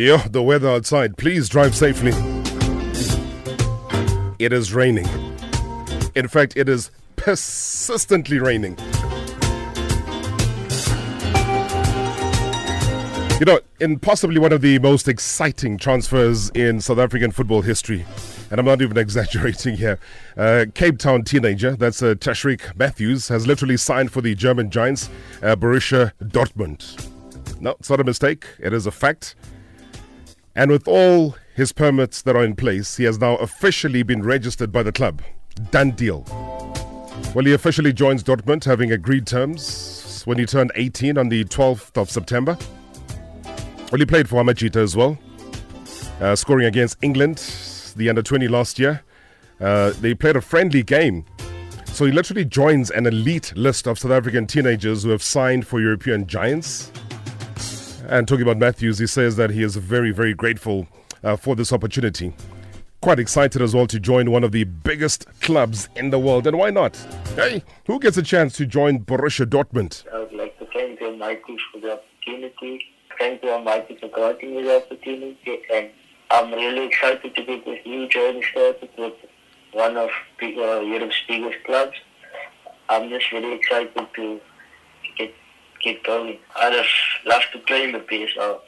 Yo, 0.00 0.16
the 0.16 0.42
weather 0.42 0.66
outside. 0.66 1.14
Please 1.18 1.46
drive 1.46 1.76
safely. 1.76 2.12
It 4.38 4.50
is 4.50 4.72
raining. 4.72 5.06
In 6.14 6.26
fact, 6.26 6.56
it 6.56 6.70
is 6.70 6.90
persistently 7.16 8.38
raining. 8.38 8.78
You 13.38 13.44
know, 13.44 13.60
in 13.78 13.98
possibly 13.98 14.38
one 14.38 14.54
of 14.54 14.62
the 14.62 14.78
most 14.78 15.06
exciting 15.06 15.76
transfers 15.76 16.48
in 16.54 16.80
South 16.80 16.98
African 16.98 17.30
football 17.30 17.60
history, 17.60 18.06
and 18.50 18.58
I'm 18.58 18.64
not 18.64 18.80
even 18.80 18.96
exaggerating 18.96 19.76
here, 19.76 19.98
uh, 20.38 20.64
Cape 20.72 20.96
Town 20.96 21.24
teenager, 21.24 21.76
that's 21.76 22.02
uh, 22.02 22.14
Tashreeq 22.14 22.74
Matthews, 22.74 23.28
has 23.28 23.46
literally 23.46 23.76
signed 23.76 24.10
for 24.10 24.22
the 24.22 24.34
German 24.34 24.70
Giants, 24.70 25.10
uh, 25.42 25.56
Borussia 25.56 26.12
Dortmund. 26.22 27.06
No, 27.60 27.72
it's 27.72 27.90
not 27.90 28.00
a 28.00 28.04
mistake, 28.04 28.46
it 28.60 28.72
is 28.72 28.86
a 28.86 28.90
fact. 28.90 29.34
And 30.54 30.70
with 30.70 30.88
all 30.88 31.36
his 31.54 31.72
permits 31.72 32.22
that 32.22 32.34
are 32.34 32.44
in 32.44 32.56
place, 32.56 32.96
he 32.96 33.04
has 33.04 33.18
now 33.18 33.36
officially 33.36 34.02
been 34.02 34.22
registered 34.22 34.72
by 34.72 34.82
the 34.82 34.92
club. 34.92 35.22
Done 35.70 35.92
deal. 35.92 36.24
Well, 37.34 37.44
he 37.44 37.52
officially 37.52 37.92
joins 37.92 38.24
Dortmund, 38.24 38.64
having 38.64 38.90
agreed 38.92 39.26
terms 39.26 40.22
when 40.24 40.38
he 40.38 40.46
turned 40.46 40.72
18 40.74 41.16
on 41.16 41.28
the 41.28 41.44
12th 41.44 41.96
of 41.96 42.10
September. 42.10 42.58
Well, 43.92 43.98
he 43.98 44.06
played 44.06 44.28
for 44.28 44.42
Amajita 44.42 44.76
as 44.76 44.96
well, 44.96 45.18
uh, 46.20 46.34
scoring 46.36 46.66
against 46.66 46.98
England, 47.02 47.38
the 47.96 48.08
under 48.08 48.22
20 48.22 48.48
last 48.48 48.78
year. 48.78 49.02
Uh, 49.60 49.90
they 50.00 50.14
played 50.14 50.36
a 50.36 50.40
friendly 50.40 50.82
game. 50.82 51.24
So 51.86 52.06
he 52.06 52.12
literally 52.12 52.44
joins 52.44 52.90
an 52.90 53.06
elite 53.06 53.52
list 53.56 53.86
of 53.86 53.98
South 53.98 54.12
African 54.12 54.46
teenagers 54.46 55.02
who 55.02 55.10
have 55.10 55.22
signed 55.22 55.66
for 55.66 55.80
European 55.80 56.26
giants. 56.26 56.90
And 58.10 58.26
talking 58.26 58.42
about 58.42 58.58
Matthews, 58.58 58.98
he 58.98 59.06
says 59.06 59.36
that 59.36 59.50
he 59.50 59.62
is 59.62 59.76
very, 59.76 60.10
very 60.10 60.34
grateful 60.34 60.88
uh, 61.22 61.36
for 61.36 61.54
this 61.54 61.72
opportunity. 61.72 62.34
Quite 63.00 63.20
excited 63.20 63.62
as 63.62 63.72
well 63.72 63.86
to 63.86 64.00
join 64.00 64.32
one 64.32 64.42
of 64.42 64.50
the 64.50 64.64
biggest 64.64 65.26
clubs 65.40 65.88
in 65.94 66.10
the 66.10 66.18
world. 66.18 66.48
And 66.48 66.58
why 66.58 66.70
not? 66.70 66.96
Hey, 67.36 67.62
who 67.86 68.00
gets 68.00 68.16
a 68.16 68.22
chance 68.22 68.56
to 68.56 68.66
join 68.66 69.04
Borussia 69.04 69.46
Dortmund? 69.46 70.04
I 70.12 70.18
would 70.18 70.32
like 70.32 70.58
to 70.58 70.66
thank 70.74 70.98
the 70.98 71.06
Almighty 71.06 71.56
for 71.72 71.80
the 71.80 71.92
opportunity. 71.92 72.84
Thank 73.16 73.42
the 73.42 73.52
Almighty 73.52 73.96
for 74.00 74.08
granting 74.08 74.56
me 74.56 74.62
the 74.64 74.78
opportunity. 74.78 75.62
And 75.72 75.90
I'm 76.32 76.52
really 76.52 76.86
excited 76.86 77.32
to 77.32 77.44
get 77.44 77.64
this 77.64 77.78
new 77.86 78.08
journey 78.08 78.42
started 78.50 78.90
with 78.98 79.14
one 79.72 79.96
of 79.96 80.10
uh, 80.42 80.80
Europe's 80.80 81.22
biggest 81.28 81.62
clubs. 81.64 81.96
I'm 82.88 83.08
just 83.08 83.30
really 83.30 83.54
excited 83.54 83.94
to 84.16 84.40
get 85.82 86.02
going. 86.04 86.38
I'd 86.56 86.84
love 87.26 87.42
to 87.52 87.58
play 87.60 87.84
in 87.84 87.92
the 87.92 88.00
PSL. 88.00 88.60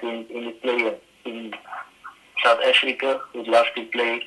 Been 0.00 0.26
in 0.30 0.44
the 0.46 0.52
player 0.62 0.94
in 1.24 1.52
South 2.42 2.58
Africa 2.64 3.20
would 3.34 3.46
love 3.46 3.66
to 3.76 3.84
play 3.86 4.22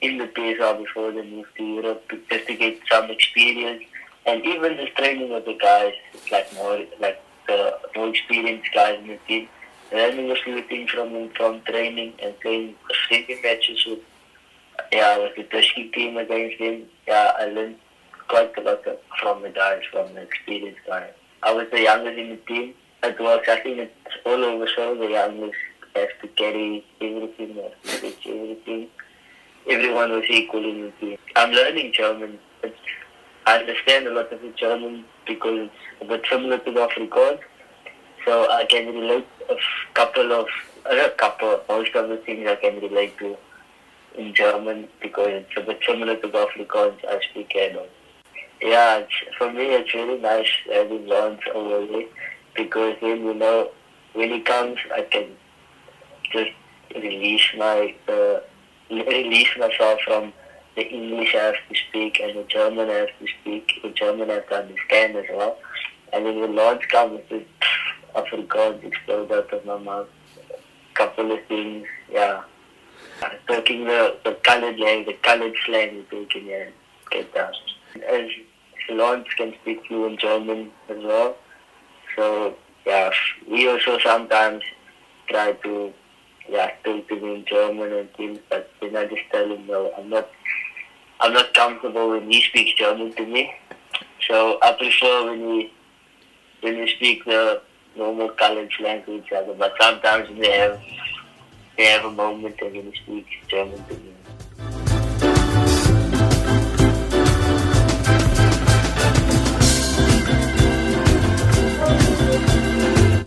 in 0.00 0.18
the 0.18 0.26
PSL 0.26 0.78
before 0.78 1.12
they 1.12 1.22
move 1.22 1.46
to 1.56 1.64
Europe 1.64 2.08
to, 2.08 2.20
just 2.30 2.46
to 2.48 2.54
get 2.54 2.78
some 2.90 3.10
experience. 3.10 3.84
And 4.26 4.44
even 4.44 4.76
the 4.76 4.86
training 4.96 5.32
with 5.32 5.44
the 5.44 5.54
guys, 5.54 5.94
like 6.30 6.52
more 6.54 6.80
like 7.00 7.22
the 7.46 7.78
more 7.94 8.08
experienced 8.08 8.68
guys 8.74 8.98
in 9.00 9.08
the 9.08 9.18
team. 9.28 9.48
Learning 9.92 10.30
a 10.30 10.36
few 10.36 10.62
things 10.62 10.90
from 10.90 11.28
from 11.30 11.60
training 11.62 12.14
and 12.22 12.38
playing 12.40 12.74
friendly 13.08 13.38
matches 13.42 13.84
with 13.86 14.00
yeah, 14.92 15.18
with 15.18 15.36
the 15.36 15.44
Tushki 15.44 15.92
team 15.92 16.16
against 16.16 16.58
them. 16.58 16.84
Yeah, 17.06 17.32
I 17.38 17.46
learned 17.46 17.76
quite 18.28 18.56
a 18.56 18.60
lot 18.60 18.84
from 19.20 19.42
the 19.42 19.50
guys, 19.50 19.82
from 19.90 20.14
the 20.14 20.22
experienced 20.22 20.80
guys. 20.86 21.12
I 21.44 21.52
was 21.52 21.66
the 21.72 21.82
youngest 21.82 22.18
in 22.18 22.30
the 22.30 22.36
team. 22.36 22.74
It 23.02 23.18
was, 23.18 23.40
I 23.48 23.58
think 23.60 23.78
it's 23.78 24.16
all 24.24 24.44
over 24.44 24.68
so 24.76 24.94
the 24.94 25.08
youngest 25.08 25.58
has 25.96 26.08
to 26.20 26.28
carry 26.28 26.84
everything, 27.00 27.58
everything. 27.84 28.88
Everyone 29.68 30.12
was 30.12 30.24
equal 30.28 30.64
in 30.64 30.82
the 30.82 30.90
team. 31.00 31.18
I'm 31.34 31.50
learning 31.50 31.92
German. 31.94 32.38
It's, 32.62 32.76
I 33.46 33.58
understand 33.58 34.06
a 34.06 34.14
lot 34.14 34.32
of 34.32 34.40
the 34.40 34.50
German 34.56 35.04
because 35.26 35.68
it's 35.68 36.02
a 36.02 36.04
bit 36.04 36.24
similar 36.30 36.58
to 36.58 36.70
the 36.70 36.80
Afrikaans. 36.80 37.40
So 38.24 38.48
I 38.48 38.64
can 38.66 38.94
relate 38.94 39.26
a 39.50 39.56
couple 39.94 40.32
of, 40.32 40.46
uh, 40.86 40.94
a 40.94 41.10
couple, 41.10 41.60
most 41.68 41.92
of 41.96 42.08
the 42.08 42.18
things 42.18 42.46
I 42.46 42.54
can 42.54 42.80
relate 42.80 43.18
to 43.18 43.36
in 44.16 44.32
German 44.32 44.86
because 45.00 45.28
it's 45.28 45.56
a 45.56 45.60
bit 45.60 45.80
similar 45.84 46.16
to 46.16 46.28
the 46.28 46.46
Afrikaans 46.46 47.04
I 47.04 47.20
speak 47.30 47.56
at 47.56 47.72
home. 47.72 47.88
Yeah, 48.62 49.02
for 49.36 49.52
me 49.52 49.74
it's 49.74 49.92
really 49.92 50.20
nice 50.20 50.48
Lawrence 50.68 51.40
over 51.52 51.84
there 51.86 52.06
because 52.54 52.96
then 53.00 53.24
you 53.24 53.34
know 53.34 53.70
when 54.12 54.30
he 54.30 54.40
comes 54.40 54.78
I 54.94 55.02
can 55.02 55.26
just 56.32 56.52
release 56.94 57.42
my 57.56 57.94
uh, 58.08 58.40
release 58.90 59.48
myself 59.58 60.00
from 60.06 60.32
the 60.76 60.86
English 60.88 61.34
I 61.34 61.38
have 61.38 61.54
to 61.68 61.74
speak 61.88 62.20
and 62.20 62.38
the 62.38 62.44
German 62.44 62.88
I 62.88 62.94
have 62.94 63.18
to 63.18 63.26
speak, 63.40 63.80
the 63.82 63.90
German 63.90 64.30
I 64.30 64.34
have 64.34 64.48
to 64.48 64.62
understand 64.62 65.16
as 65.16 65.26
well. 65.30 65.58
And 66.12 66.26
then 66.26 66.40
when 66.40 66.54
Lawrence 66.54 66.84
comes, 66.86 67.20
it's 67.30 67.48
Afrikaans 68.14 68.84
explode 68.84 69.32
out 69.32 69.52
of 69.52 69.64
my 69.64 69.78
mouth. 69.78 70.08
Couple 70.94 71.32
of 71.32 71.44
things, 71.46 71.86
yeah. 72.10 72.42
Talking 73.46 73.84
the, 73.84 74.16
the 74.24 74.32
colored 74.42 74.78
language, 74.78 75.16
the 75.16 75.22
colored 75.22 75.54
slang 75.64 75.96
we 75.96 76.02
talk 76.02 76.36
in 76.36 76.42
here, 76.42 76.72
get 77.10 77.34
down. 77.34 77.52
As 78.08 78.28
Lawrence 78.88 79.28
can 79.36 79.54
speak 79.62 79.84
fluent 79.86 80.20
German 80.20 80.70
as 80.88 81.02
well. 81.02 81.36
So, 82.16 82.54
yeah, 82.86 83.10
we 83.48 83.68
also 83.68 83.98
sometimes 83.98 84.62
try 85.28 85.52
to, 85.52 85.92
yeah, 86.48 86.70
talk 86.84 87.08
to 87.08 87.16
him 87.16 87.24
in 87.24 87.44
German 87.46 87.92
and 87.92 88.12
things, 88.14 88.38
but 88.48 88.70
then 88.80 88.96
I 88.96 89.06
just 89.06 89.22
tell 89.30 89.50
him, 89.50 89.66
no, 89.66 89.92
I'm 89.96 90.10
not, 90.10 90.28
I'm 91.20 91.32
not 91.32 91.54
comfortable 91.54 92.10
when 92.10 92.30
he 92.30 92.42
speaks 92.42 92.74
German 92.74 93.12
to 93.14 93.26
me. 93.26 93.54
So 94.28 94.58
I 94.62 94.72
prefer 94.72 95.30
when 95.30 95.46
we, 95.46 95.72
when 96.60 96.78
we 96.78 96.88
speak 96.94 97.24
the 97.24 97.62
normal 97.96 98.30
college 98.30 98.78
language, 98.80 99.26
but 99.30 99.74
sometimes 99.80 100.28
they 100.38 100.50
have, 100.58 100.80
they 101.76 101.84
have 101.86 102.04
a 102.04 102.10
moment 102.10 102.56
and 102.60 102.74
he 102.74 102.92
speaks 103.02 103.30
German 103.48 103.82
to 103.84 103.94
me. 103.94 104.11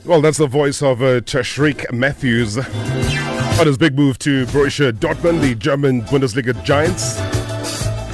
Well, 0.05 0.21
that's 0.21 0.37
the 0.37 0.45
voice 0.45 0.83
of 0.83 1.01
uh, 1.01 1.21
Tashreeq 1.21 1.91
Matthews 1.91 2.59
on 2.59 3.65
his 3.65 3.75
big 3.75 3.95
move 3.95 4.19
to 4.19 4.45
Borussia 4.45 4.91
Dortmund, 4.91 5.41
the 5.41 5.55
German 5.55 6.03
Bundesliga 6.03 6.63
Giants. 6.63 7.19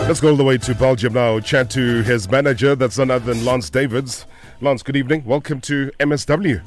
Let's 0.07 0.21
go 0.21 0.29
all 0.29 0.37
the 0.37 0.43
way 0.45 0.57
to 0.59 0.73
Belgium 0.73 1.11
now. 1.11 1.41
Chat 1.41 1.69
to 1.71 2.01
his 2.03 2.31
manager, 2.31 2.75
that's 2.75 2.97
none 2.97 3.11
other 3.11 3.33
than 3.33 3.43
Lance 3.43 3.69
Davids. 3.69 4.25
Lance, 4.61 4.83
good 4.83 4.95
evening. 4.95 5.25
Welcome 5.25 5.59
to 5.61 5.91
MSW. 5.99 6.61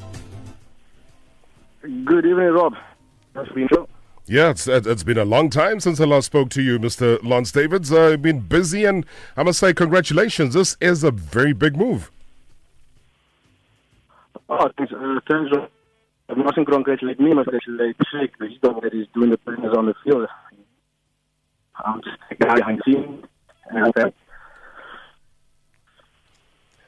Good 1.81 2.27
evening, 2.27 2.49
Rob. 2.51 2.75
Nice 3.35 3.49
to 3.49 3.55
be 3.55 3.67
here. 3.71 3.87
Yeah, 4.27 4.51
it's, 4.51 4.67
it's 4.67 5.05
been 5.05 5.19
a 5.19 5.25
long 5.25 5.49
time 5.49 5.81
since 5.81 6.01
I 6.01 6.05
last 6.05 6.27
spoke 6.27 6.51
to 6.51 6.61
you, 6.61 6.79
Mr. 6.79 7.19
Lance 7.25 7.51
Davids. 7.51 7.91
Uh, 7.91 8.09
you've 8.09 8.21
been 8.21 8.41
busy, 8.41 8.85
and 8.85 9.07
I 9.39 9.43
must 9.43 9.59
say, 9.59 9.73
congratulations. 9.73 10.53
This 10.53 10.77
is 10.83 11.03
a 11.03 11.11
very 11.11 11.55
big 11.55 11.79
move. 11.79 12.11
Oh, 14.49 14.69
thanks, 14.77 14.93
uh, 14.93 15.21
thanks, 15.29 15.51
Rob. 15.53 15.71
I 16.29 16.35
mustn't 16.35 16.69
congratulate 16.69 17.21
me, 17.21 17.31
I 17.31 17.35
must 17.35 17.51
congratulate 17.51 17.97
Sheikh. 18.11 18.39
The 18.39 18.71
one 18.71 18.83
that 18.83 18.95
is 18.95 19.07
doing 19.15 19.31
the 19.31 19.39
business 19.39 19.75
on 19.77 19.87
the 19.87 19.95
field. 20.05 20.29
I'm 21.85 22.01
just 22.03 22.17
a 22.31 22.35
guy 22.35 22.55
behind 22.57 22.83
the 22.87 24.07
uh, 24.07 24.11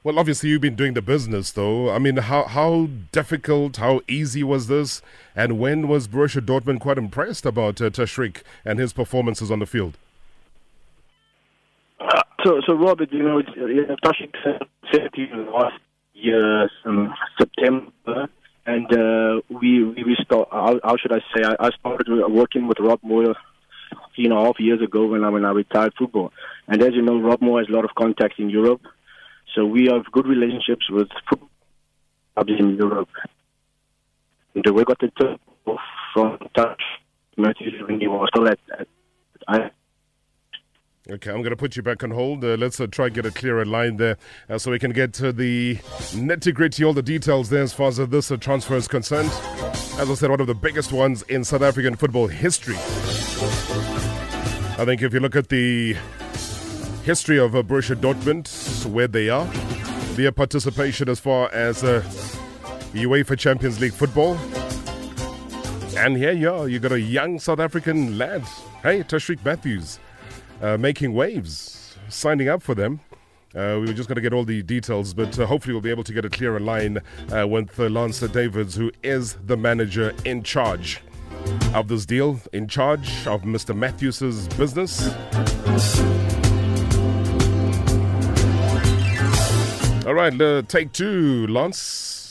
Well, 0.04 0.18
obviously, 0.18 0.50
you've 0.50 0.60
been 0.60 0.76
doing 0.76 0.94
the 0.94 1.02
business, 1.02 1.50
though. 1.50 1.90
I 1.90 1.98
mean, 1.98 2.18
how 2.18 2.44
how 2.44 2.88
difficult, 3.10 3.78
how 3.78 4.02
easy 4.06 4.44
was 4.44 4.68
this? 4.68 5.02
And 5.34 5.58
when 5.58 5.88
was 5.88 6.06
Borussia 6.06 6.40
Dortmund 6.40 6.80
quite 6.80 6.98
impressed 6.98 7.44
about 7.44 7.80
uh, 7.80 7.90
Tashreeq 7.90 8.42
and 8.64 8.78
his 8.78 8.92
performances 8.92 9.50
on 9.50 9.58
the 9.58 9.66
field? 9.66 9.98
Uh, 11.98 12.22
so, 12.44 12.60
so 12.66 12.74
Robert, 12.74 13.12
you 13.12 13.22
know, 13.22 13.40
uh, 13.40 13.66
yeah, 13.66 13.96
Tashreeq 14.04 14.32
said 14.92 15.08
to 15.14 15.20
you 15.20 15.50
last 15.52 15.80
year, 16.14 16.70
um, 16.84 17.12
September, 17.36 18.28
and 18.64 18.86
uh, 18.92 19.40
we 19.48 19.82
we 19.82 20.04
we 20.04 20.16
start. 20.22 20.48
How, 20.86 20.96
should 20.96 21.12
I 21.12 21.18
say? 21.34 21.42
I, 21.44 21.66
I 21.66 21.70
started 21.78 22.08
working 22.28 22.68
with 22.68 22.78
Rob 22.78 23.00
Moore 23.02 23.34
three 24.14 24.26
and 24.26 24.32
a 24.32 24.36
half 24.36 24.60
years 24.60 24.80
ago 24.80 25.06
when 25.06 25.24
I 25.24 25.30
when 25.30 25.44
I 25.44 25.50
retired 25.50 25.94
football. 25.98 26.32
And 26.68 26.80
as 26.82 26.94
you 26.94 27.02
know, 27.02 27.20
Rob 27.20 27.42
Moore 27.42 27.58
has 27.60 27.68
a 27.68 27.72
lot 27.72 27.84
of 27.84 27.90
contacts 27.96 28.36
in 28.38 28.50
Europe, 28.50 28.82
so 29.54 29.64
we 29.66 29.86
have 29.86 30.04
good 30.12 30.26
relationships 30.26 30.88
with 30.90 31.08
football 31.28 31.50
clubs 32.34 32.52
in 32.58 32.76
Europe. 32.76 33.08
And 34.54 34.64
we 34.74 34.84
got 34.84 35.00
the 35.00 35.38
from 36.14 36.38
Touch 36.54 36.82
when 37.34 37.54
he 37.58 38.06
was 38.06 38.28
still 38.32 38.48
at. 38.48 38.58
at 39.48 39.75
Okay, 41.08 41.30
I'm 41.30 41.36
going 41.36 41.50
to 41.50 41.56
put 41.56 41.76
you 41.76 41.84
back 41.84 42.02
on 42.02 42.10
hold. 42.10 42.42
Uh, 42.44 42.56
let's 42.56 42.80
uh, 42.80 42.88
try 42.88 43.06
and 43.06 43.14
get 43.14 43.24
a 43.24 43.30
clearer 43.30 43.64
line 43.64 43.96
there 43.96 44.16
uh, 44.50 44.58
so 44.58 44.72
we 44.72 44.80
can 44.80 44.90
get 44.90 45.12
to 45.14 45.32
the 45.32 45.76
nitty 46.10 46.52
gritty, 46.52 46.82
all 46.82 46.92
the 46.92 47.00
details 47.00 47.48
there 47.48 47.62
as 47.62 47.72
far 47.72 47.86
as 47.88 47.98
this 47.98 48.32
uh, 48.32 48.36
transfer 48.36 48.74
is 48.74 48.88
concerned. 48.88 49.30
As 50.00 50.10
I 50.10 50.14
said, 50.14 50.30
one 50.30 50.40
of 50.40 50.48
the 50.48 50.54
biggest 50.54 50.92
ones 50.92 51.22
in 51.22 51.44
South 51.44 51.62
African 51.62 51.94
football 51.94 52.26
history. 52.26 52.74
I 54.78 54.84
think 54.84 55.00
if 55.00 55.14
you 55.14 55.20
look 55.20 55.36
at 55.36 55.48
the 55.48 55.96
history 57.04 57.38
of 57.38 57.54
uh, 57.54 57.62
Borussia 57.62 57.94
Dortmund, 57.94 58.90
where 58.90 59.06
they 59.06 59.28
are, 59.28 59.46
their 60.16 60.32
participation 60.32 61.08
as 61.08 61.20
far 61.20 61.48
as 61.52 61.84
uh, 61.84 62.02
UEFA 62.94 63.38
Champions 63.38 63.78
League 63.78 63.92
football, 63.92 64.36
and 65.96 66.16
here 66.16 66.32
you 66.32 66.50
are, 66.50 66.68
you 66.68 66.80
got 66.80 66.90
a 66.90 67.00
young 67.00 67.38
South 67.38 67.60
African 67.60 68.18
lad, 68.18 68.42
hey, 68.82 69.04
Tashreeq 69.04 69.44
Matthews, 69.44 70.00
uh, 70.62 70.76
making 70.76 71.12
waves, 71.12 71.96
signing 72.08 72.48
up 72.48 72.62
for 72.62 72.74
them. 72.74 73.00
Uh, 73.54 73.78
we 73.80 73.86
were 73.86 73.92
just 73.94 74.08
going 74.08 74.16
to 74.16 74.22
get 74.22 74.34
all 74.34 74.44
the 74.44 74.62
details, 74.62 75.14
but 75.14 75.38
uh, 75.38 75.46
hopefully 75.46 75.72
we'll 75.72 75.80
be 75.80 75.90
able 75.90 76.04
to 76.04 76.12
get 76.12 76.24
a 76.24 76.30
clearer 76.30 76.60
line 76.60 76.98
uh, 77.34 77.46
with 77.48 77.78
uh, 77.80 77.88
Lance 77.88 78.20
Davids, 78.20 78.74
who 78.74 78.92
is 79.02 79.38
the 79.46 79.56
manager 79.56 80.14
in 80.26 80.42
charge 80.42 81.00
of 81.74 81.88
this 81.88 82.04
deal, 82.04 82.38
in 82.52 82.68
charge 82.68 83.26
of 83.26 83.42
Mr. 83.42 83.74
Matthews's 83.74 84.46
business. 84.48 85.08
All 90.06 90.14
right, 90.14 90.38
uh, 90.40 90.62
take 90.68 90.92
two, 90.92 91.46
Lance. 91.46 92.25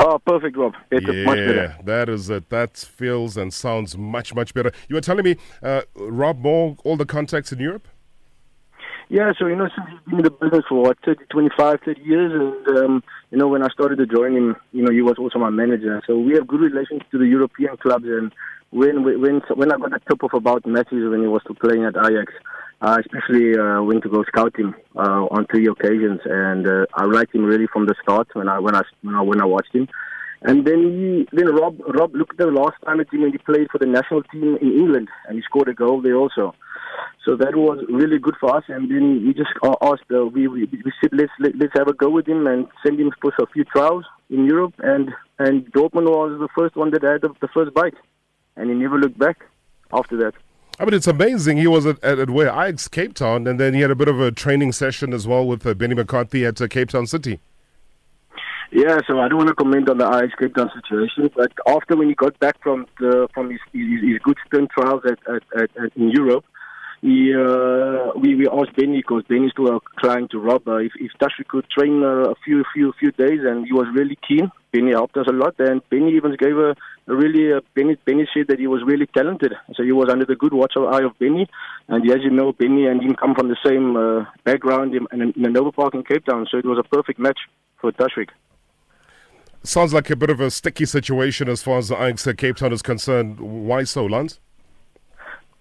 Oh, 0.00 0.18
perfect, 0.18 0.56
Rob. 0.56 0.74
Yeah, 0.92 1.00
much 1.24 1.36
better. 1.36 1.76
that 1.84 2.08
is 2.08 2.30
it. 2.30 2.48
That 2.50 2.76
feels 2.76 3.36
and 3.36 3.52
sounds 3.52 3.98
much, 3.98 4.34
much 4.34 4.54
better. 4.54 4.70
You 4.88 4.94
were 4.94 5.00
telling 5.00 5.24
me, 5.24 5.36
uh, 5.62 5.82
Rob 5.96 6.38
Moore, 6.38 6.76
all 6.84 6.96
the 6.96 7.06
contacts 7.06 7.50
in 7.52 7.58
Europe? 7.58 7.88
Yeah, 9.08 9.32
so, 9.38 9.46
you 9.46 9.56
know, 9.56 9.68
since 9.74 9.88
he's 9.90 10.00
been 10.06 10.18
in 10.18 10.24
the 10.24 10.30
business 10.30 10.64
for, 10.68 10.82
what, 10.82 10.98
30, 11.04 11.24
25, 11.30 11.80
30 11.84 12.00
years, 12.02 12.32
and, 12.32 12.78
um, 12.78 13.02
you 13.30 13.38
know, 13.38 13.48
when 13.48 13.62
I 13.62 13.68
started 13.68 13.96
to 13.96 14.06
join 14.06 14.36
him, 14.36 14.56
you 14.72 14.82
know, 14.82 14.92
he 14.92 15.02
was 15.02 15.16
also 15.18 15.38
my 15.38 15.50
manager. 15.50 16.00
So 16.06 16.18
we 16.18 16.34
have 16.34 16.46
good 16.46 16.60
relations 16.60 17.02
to 17.10 17.18
the 17.18 17.26
European 17.26 17.76
clubs, 17.78 18.04
and 18.04 18.32
when 18.70 19.02
when 19.02 19.40
when 19.54 19.72
I 19.72 19.78
got 19.78 19.90
the 19.90 20.00
tip 20.08 20.22
off 20.22 20.34
about 20.34 20.66
Matthews 20.66 21.10
when 21.10 21.22
he 21.22 21.26
was 21.26 21.42
to 21.46 21.54
playing 21.54 21.84
at 21.84 21.96
Ajax, 21.96 22.32
I 22.80 23.00
especially 23.00 23.58
uh, 23.58 23.82
went 23.82 24.02
to 24.04 24.08
go 24.08 24.22
scout 24.24 24.56
him 24.56 24.74
uh, 24.94 25.26
on 25.34 25.46
three 25.46 25.66
occasions, 25.66 26.20
and 26.24 26.66
uh, 26.66 26.86
I 26.94 27.06
liked 27.06 27.34
him 27.34 27.44
really 27.44 27.66
from 27.72 27.86
the 27.86 27.94
start 28.02 28.28
when 28.34 28.48
I 28.48 28.60
when 28.60 28.76
I 28.76 28.82
when 29.02 29.14
I, 29.16 29.22
when 29.22 29.40
I 29.40 29.46
watched 29.46 29.74
him. 29.74 29.88
And 30.42 30.64
then 30.64 30.80
he, 30.96 31.36
then 31.36 31.52
Rob 31.52 31.80
Rob 31.98 32.14
looked 32.14 32.40
at 32.40 32.46
the 32.46 32.52
last 32.52 32.76
time 32.86 33.00
at 33.00 33.12
him 33.12 33.22
when 33.22 33.32
he 33.32 33.38
played 33.38 33.68
for 33.72 33.78
the 33.78 33.86
national 33.86 34.22
team 34.24 34.56
in 34.60 34.78
England, 34.78 35.08
and 35.26 35.36
he 35.36 35.42
scored 35.42 35.68
a 35.68 35.74
goal 35.74 36.00
there 36.00 36.14
also. 36.14 36.54
So 37.24 37.36
that 37.36 37.56
was 37.56 37.84
really 37.88 38.18
good 38.20 38.36
for 38.40 38.56
us. 38.56 38.64
And 38.68 38.88
then 38.88 39.26
we 39.26 39.34
just 39.34 39.50
asked, 39.82 40.10
uh, 40.14 40.26
we, 40.26 40.46
we 40.46 40.66
we 40.66 40.92
said 41.00 41.10
let's 41.12 41.32
let, 41.40 41.56
let's 41.58 41.76
have 41.76 41.88
a 41.88 41.92
go 41.92 42.08
with 42.10 42.28
him 42.28 42.46
and 42.46 42.68
send 42.86 43.00
him 43.00 43.10
for 43.20 43.32
a 43.40 43.46
few 43.46 43.64
trials 43.64 44.04
in 44.30 44.44
Europe. 44.44 44.74
And 44.78 45.10
and 45.40 45.66
Dortmund 45.72 46.08
was 46.08 46.38
the 46.38 46.48
first 46.56 46.76
one 46.76 46.92
that 46.92 47.02
had 47.02 47.22
the, 47.22 47.34
the 47.40 47.48
first 47.48 47.74
bite, 47.74 47.98
and 48.54 48.70
he 48.70 48.76
never 48.76 48.98
looked 48.98 49.18
back 49.18 49.44
after 49.92 50.16
that. 50.18 50.34
I 50.80 50.84
mean, 50.84 50.94
it's 50.94 51.08
amazing. 51.08 51.56
He 51.56 51.66
was 51.66 51.86
at, 51.86 52.02
at, 52.04 52.20
at 52.20 52.30
where 52.30 52.48
Ajax 52.48 52.86
Cape 52.86 53.14
Town, 53.14 53.48
and 53.48 53.58
then 53.58 53.74
he 53.74 53.80
had 53.80 53.90
a 53.90 53.96
bit 53.96 54.06
of 54.06 54.20
a 54.20 54.30
training 54.30 54.72
session 54.72 55.12
as 55.12 55.26
well 55.26 55.44
with 55.44 55.66
uh, 55.66 55.74
Benni 55.74 55.96
McCarthy 55.96 56.46
at 56.46 56.60
uh, 56.60 56.68
Cape 56.68 56.90
Town 56.90 57.06
City. 57.06 57.40
Yeah, 58.70 58.98
so 59.08 59.18
I 59.18 59.28
don't 59.28 59.38
want 59.38 59.48
to 59.48 59.54
comment 59.54 59.88
on 59.88 59.98
the 59.98 60.06
Ajax 60.06 60.34
Cape 60.38 60.54
Town 60.54 60.70
situation, 60.74 61.30
but 61.34 61.50
after 61.66 61.96
when 61.96 62.08
he 62.08 62.14
got 62.14 62.38
back 62.38 62.62
from 62.62 62.86
the, 63.00 63.26
from 63.34 63.50
his, 63.50 63.60
his, 63.72 64.02
his 64.02 64.18
good 64.22 64.36
stint 64.46 64.70
trials 64.70 65.02
at, 65.04 65.18
at, 65.34 65.70
at, 65.82 65.96
in 65.96 66.10
Europe, 66.10 66.44
he, 67.00 67.32
uh, 67.32 68.10
we, 68.16 68.34
we 68.34 68.48
asked 68.48 68.74
Benni 68.76 68.98
because 68.98 69.22
Benni's 69.30 69.52
still 69.52 69.72
uh, 69.72 69.78
trying 70.02 70.26
to 70.28 70.38
rob 70.38 70.66
uh, 70.66 70.78
if, 70.78 70.92
if 70.96 71.12
Tashreeq 71.20 71.46
could 71.48 71.70
train 71.70 72.02
uh, 72.02 72.30
a 72.30 72.34
few 72.44 72.64
few 72.74 72.92
few 72.98 73.12
days, 73.12 73.40
and 73.44 73.66
he 73.66 73.72
was 73.72 73.86
really 73.94 74.18
keen. 74.26 74.50
Benni 74.74 74.92
helped 74.92 75.16
us 75.16 75.26
a 75.28 75.32
lot, 75.32 75.54
and 75.60 75.80
Benni 75.90 76.16
even 76.16 76.34
gave 76.36 76.56
a, 76.56 76.74
a 77.06 77.14
really 77.14 77.52
uh, 77.52 77.60
Benni 77.76 77.96
Benni 78.04 78.26
said 78.34 78.48
that 78.48 78.58
he 78.58 78.66
was 78.66 78.82
really 78.84 79.06
talented. 79.06 79.52
So 79.74 79.84
he 79.84 79.92
was 79.92 80.08
under 80.10 80.24
the 80.24 80.34
good 80.34 80.52
watch 80.52 80.72
eye 80.76 81.04
of 81.04 81.16
Benni, 81.20 81.46
and 81.86 82.10
as 82.10 82.18
you 82.22 82.30
know, 82.30 82.52
Benni 82.52 82.90
and 82.90 83.00
him 83.00 83.14
come 83.14 83.34
from 83.34 83.48
the 83.48 83.56
same 83.64 83.96
uh, 83.96 84.24
background 84.42 84.94
in, 84.94 85.06
in, 85.12 85.32
Hanover 85.44 85.70
Park 85.70 85.94
in 85.94 86.02
Cape 86.02 86.24
Town, 86.24 86.48
so 86.50 86.58
it 86.58 86.64
was 86.64 86.78
a 86.78 86.88
perfect 86.96 87.20
match 87.20 87.38
for 87.80 87.92
Tashreeq. 87.92 88.30
Sounds 89.62 89.92
like 89.92 90.10
a 90.10 90.16
bit 90.16 90.30
of 90.30 90.40
a 90.40 90.50
sticky 90.50 90.86
situation 90.86 91.48
as 91.48 91.62
far 91.62 91.78
as 91.78 91.88
the 91.88 91.96
Ajax 91.96 92.26
uh, 92.26 92.32
Cape 92.32 92.56
Town 92.56 92.72
is 92.72 92.82
concerned. 92.82 93.38
Why 93.38 93.84
so, 93.84 94.04
Lance? 94.04 94.40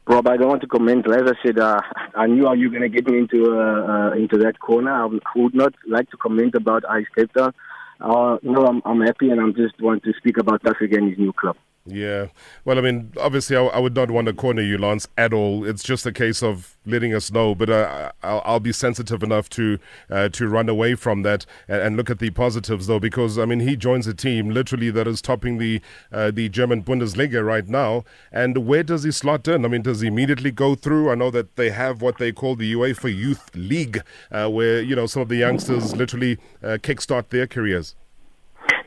Rob, 0.08 0.26
I 0.28 0.38
don't 0.38 0.48
want 0.48 0.62
to 0.62 0.68
comment. 0.68 1.06
As 1.06 1.24
I 1.28 1.46
said, 1.46 1.60
uh, 1.60 1.82
I 2.16 2.28
knew 2.28 2.46
how 2.46 2.54
you 2.54 2.70
were 2.70 2.80
going 2.80 2.90
to 2.90 2.96
get 2.96 3.08
me 3.08 3.18
into 3.18 3.52
uh, 3.52 4.12
uh, 4.12 4.12
into 4.14 4.38
that 4.38 4.58
corner. 4.60 4.92
I 4.92 5.06
would 5.06 5.54
not 5.54 5.74
like 5.86 6.10
to 6.12 6.18
comment 6.18 6.56
about 6.56 6.84
Ajax 6.90 7.10
Cape. 7.14 7.38
Uh, 7.38 8.38
know, 8.42 8.66
I'm, 8.66 8.82
I'm 8.86 9.02
happy 9.02 9.30
and 9.32 9.42
I'm 9.42 9.54
just 9.54 9.82
want 9.82 10.04
to 10.04 10.14
speak 10.18 10.38
about 10.38 10.64
Tashreeq 10.64 10.96
and 10.96 11.10
his 11.10 11.18
new 11.20 11.34
club. 11.34 11.58
Yeah. 11.90 12.28
Well, 12.66 12.78
I 12.78 12.82
mean, 12.82 13.14
obviously, 13.18 13.56
I, 13.56 13.64
I, 13.64 13.80
would 13.80 13.96
not 13.96 14.12
want 14.12 14.28
to 14.28 14.34
corner 14.34 14.62
you, 14.62 14.78
Lance, 14.78 15.08
at 15.18 15.34
all. 15.34 15.66
It's 15.66 15.84
just 15.84 16.06
a 16.06 16.12
case 16.12 16.44
of 16.44 16.78
letting 16.86 17.14
us 17.14 17.32
know. 17.32 17.56
But 17.56 17.70
uh, 17.70 18.12
I'll, 18.22 18.42
I'll, 18.44 18.60
be 18.60 18.74
sensitive 18.74 19.24
enough 19.24 19.50
to 19.52 19.80
uh, 20.10 20.28
to 20.30 20.50
run 20.50 20.68
away 20.68 20.96
from 20.96 21.22
that 21.22 21.46
and, 21.70 21.82
and, 21.82 21.98
look 21.98 22.10
at 22.10 22.20
the 22.20 22.30
positives, 22.32 22.88
though, 22.88 23.00
because 23.00 23.40
I 23.40 23.46
mean, 23.46 23.62
he 23.62 23.78
joins 23.78 24.06
a 24.06 24.14
team 24.14 24.50
literally 24.50 24.90
that 24.92 25.08
is 25.08 25.22
topping 25.22 25.60
the 25.60 25.80
uh, 26.12 26.30
the 26.32 26.50
German 26.50 26.84
Bundesliga 26.84 27.46
right 27.46 27.68
now. 27.68 28.04
And 28.34 28.68
where 28.68 28.84
does 28.84 29.04
he 29.04 29.12
slot 29.12 29.48
in? 29.48 29.64
I 29.64 29.70
mean, 29.70 29.82
does 29.82 30.02
he 30.02 30.08
immediately 30.10 30.52
go 30.52 30.76
through? 30.76 31.10
I 31.10 31.16
know 31.16 31.32
that 31.32 31.56
they 31.56 31.70
have 31.70 32.02
what 32.02 32.18
they 32.18 32.34
call 32.34 32.58
the 32.58 32.74
UEFA 32.74 33.16
Youth 33.16 33.50
League, 33.56 34.04
uh, 34.30 34.50
where 34.50 34.82
you 34.82 34.96
know 34.96 35.06
some 35.06 35.22
of 35.22 35.30
the 35.30 35.38
youngsters 35.38 35.96
literally 35.96 36.38
uh, 36.62 36.80
kickstart 36.82 37.30
their 37.30 37.48
careers. 37.48 37.96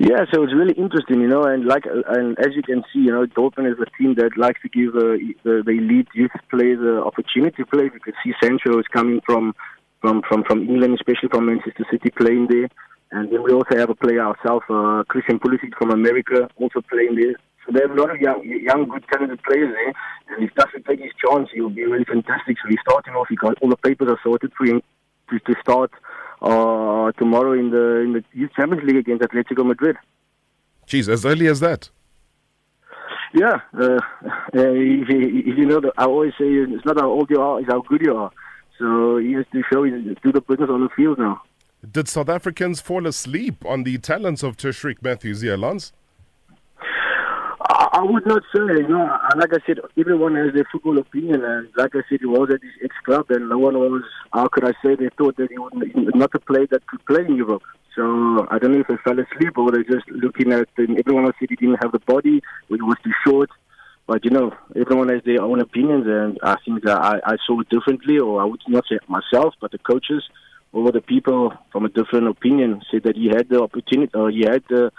Yeah, 0.00 0.24
so 0.32 0.42
it's 0.42 0.54
really 0.54 0.72
interesting, 0.80 1.20
you 1.20 1.28
know, 1.28 1.42
and 1.44 1.66
like, 1.66 1.84
and 1.84 2.32
as 2.38 2.56
you 2.56 2.62
can 2.62 2.82
see, 2.90 3.00
you 3.00 3.12
know, 3.12 3.26
Dortmund 3.26 3.70
is 3.70 3.76
a 3.78 3.90
team 4.00 4.14
that 4.14 4.30
likes 4.34 4.58
to 4.62 4.70
give 4.70 4.96
uh, 4.96 5.20
the, 5.44 5.60
the 5.60 5.76
elite 5.76 6.08
youth 6.14 6.32
players 6.48 6.80
the 6.80 7.04
opportunity 7.04 7.60
to 7.60 7.66
play. 7.66 7.84
You 7.92 8.00
can 8.00 8.14
see 8.24 8.32
Sancho 8.42 8.78
is 8.78 8.86
coming 8.90 9.20
from, 9.26 9.52
from, 10.00 10.22
from, 10.26 10.42
from 10.44 10.62
England, 10.62 10.94
especially 10.94 11.28
from 11.28 11.52
Manchester 11.52 11.84
City, 11.92 12.08
playing 12.16 12.48
there. 12.48 12.70
And 13.12 13.30
then 13.30 13.42
we 13.42 13.52
also 13.52 13.76
have 13.76 13.90
a 13.90 13.94
player 13.94 14.24
ourselves, 14.24 14.64
uh, 14.70 15.04
Christian 15.06 15.38
Pulisic 15.38 15.76
from 15.76 15.90
America, 15.90 16.48
also 16.56 16.80
playing 16.80 17.16
there. 17.16 17.36
So 17.66 17.72
there 17.76 17.84
are 17.84 17.92
a 17.92 18.00
lot 18.00 18.08
of 18.08 18.22
young, 18.22 18.40
young, 18.40 18.88
good, 18.88 19.04
talented 19.12 19.42
players 19.42 19.68
there. 19.68 19.92
And 20.32 20.48
if 20.48 20.54
doesn't 20.54 20.86
take 20.86 21.00
his 21.00 21.12
chance, 21.20 21.50
he'll 21.52 21.68
be 21.68 21.84
really 21.84 22.08
fantastic. 22.08 22.56
So 22.62 22.70
he's 22.70 22.80
starting 22.88 23.12
off. 23.12 23.28
He 23.28 23.36
got 23.36 23.60
all 23.60 23.68
the 23.68 23.76
papers 23.76 24.08
are 24.08 24.20
sorted 24.24 24.52
for 24.56 24.64
him 24.64 24.80
to, 25.28 25.38
to 25.40 25.54
start 25.60 25.92
uh, 26.40 26.79
tomorrow 27.12 27.52
in 27.52 27.70
the 27.70 28.00
in 28.00 28.12
the 28.12 28.24
Youth 28.32 28.50
Champions 28.56 28.84
League 28.84 28.96
against 28.96 29.22
Atletico 29.22 29.64
Madrid. 29.64 29.96
Jeez, 30.86 31.08
as 31.08 31.24
early 31.24 31.46
as 31.46 31.60
that. 31.60 31.88
Yeah, 33.32 33.60
uh, 33.78 34.00
if, 34.52 35.08
if 35.08 35.58
you 35.58 35.66
know, 35.66 35.80
I 35.96 36.04
always 36.06 36.32
say 36.32 36.46
it's 36.46 36.84
not 36.84 36.98
how 36.98 37.10
old 37.10 37.30
you 37.30 37.40
are, 37.40 37.60
it's 37.60 37.70
how 37.70 37.80
good 37.80 38.02
you 38.02 38.16
are. 38.16 38.30
So 38.76 39.18
he 39.18 39.34
has 39.34 39.44
to 39.52 39.62
show 39.72 39.84
his, 39.84 40.16
do 40.24 40.32
the 40.32 40.40
business 40.40 40.68
on 40.68 40.80
the 40.80 40.88
field 40.96 41.18
now. 41.18 41.42
Did 41.88 42.08
South 42.08 42.28
Africans 42.28 42.80
fall 42.80 43.06
asleep 43.06 43.64
on 43.64 43.84
the 43.84 43.98
talents 43.98 44.42
of 44.42 44.56
Tashreeq 44.56 44.96
Matthews 45.00 45.42
here, 45.42 45.56
Lance? 45.56 45.92
I 47.68 48.02
would 48.02 48.26
not 48.26 48.42
say, 48.54 48.60
you 48.60 48.88
know, 48.88 49.18
like 49.36 49.52
I 49.52 49.58
said, 49.66 49.80
everyone 49.98 50.34
has 50.36 50.54
their 50.54 50.66
football 50.72 50.98
opinion, 50.98 51.44
and 51.44 51.68
like 51.76 51.94
I 51.94 52.00
said, 52.08 52.20
he 52.20 52.26
was 52.26 52.48
at 52.50 52.62
his 52.62 52.72
ex 52.82 52.94
club, 53.04 53.26
and 53.30 53.48
no 53.48 53.58
one 53.58 53.78
was, 53.78 54.02
how 54.32 54.48
could 54.48 54.64
I 54.64 54.72
say, 54.82 54.94
they 54.94 55.10
thought 55.18 55.36
that 55.36 55.50
he 55.50 55.58
was 55.58 55.72
not 56.14 56.34
a 56.34 56.40
player 56.40 56.66
that 56.70 56.86
could 56.86 57.04
play 57.04 57.24
in 57.26 57.36
Europe. 57.36 57.62
So 57.94 58.46
I 58.50 58.58
don't 58.58 58.72
know 58.72 58.80
if 58.80 58.86
they 58.86 58.96
fell 59.04 59.18
asleep 59.18 59.58
or 59.58 59.70
they're 59.72 59.84
just 59.84 60.08
looking 60.08 60.52
at, 60.52 60.68
and 60.78 60.98
everyone 60.98 61.26
else 61.26 61.34
said 61.38 61.50
he 61.50 61.56
didn't 61.56 61.82
have 61.82 61.92
the 61.92 61.98
body, 61.98 62.40
he 62.68 62.74
was 62.76 62.96
too 63.04 63.12
short. 63.26 63.50
But 64.06 64.24
you 64.24 64.30
know, 64.30 64.52
everyone 64.74 65.10
has 65.10 65.22
their 65.24 65.42
own 65.42 65.60
opinions, 65.60 66.06
and 66.06 66.38
I 66.42 66.56
think 66.64 66.84
that 66.84 66.98
I, 66.98 67.20
I 67.24 67.36
saw 67.46 67.60
it 67.60 67.68
differently, 67.68 68.18
or 68.18 68.40
I 68.40 68.44
would 68.44 68.62
not 68.68 68.84
say 68.88 68.98
myself, 69.06 69.54
but 69.60 69.72
the 69.72 69.78
coaches 69.78 70.24
or 70.72 70.90
the 70.92 71.00
people 71.00 71.52
from 71.72 71.84
a 71.84 71.88
different 71.88 72.28
opinion 72.28 72.80
said 72.90 73.02
that 73.02 73.16
he 73.16 73.28
had 73.28 73.48
the 73.48 73.60
opportunity, 73.60 74.12
or 74.14 74.30
he 74.30 74.40
had 74.40 74.62
the 74.70 74.92